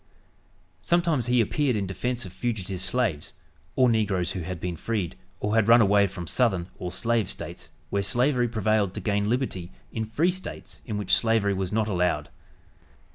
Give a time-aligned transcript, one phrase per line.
[0.81, 3.33] Sometimes he appeared in defense of fugitive slaves,
[3.75, 7.69] or negroes who had been freed or had run away from southern or "slave" States
[7.91, 12.29] where slavery prevailed to gain liberty in "free" States in which slavery was not allowed.